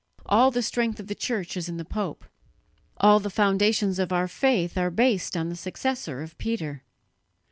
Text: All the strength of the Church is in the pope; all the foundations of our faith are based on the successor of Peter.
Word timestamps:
All 0.25 0.49
the 0.49 0.63
strength 0.63 0.99
of 0.99 1.05
the 1.05 1.13
Church 1.13 1.55
is 1.55 1.69
in 1.69 1.77
the 1.77 1.85
pope; 1.85 2.25
all 2.97 3.19
the 3.19 3.29
foundations 3.29 3.99
of 3.99 4.11
our 4.11 4.27
faith 4.27 4.75
are 4.75 4.89
based 4.89 5.37
on 5.37 5.49
the 5.49 5.55
successor 5.55 6.23
of 6.23 6.35
Peter. 6.39 6.81